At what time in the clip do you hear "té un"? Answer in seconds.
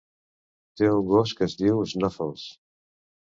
0.79-1.05